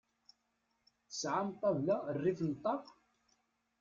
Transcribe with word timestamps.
Tesɛam 1.07 1.47
ṭabla 1.59 1.97
rrif 2.17 2.39
n 2.49 2.51
ṭaq? 2.63 2.85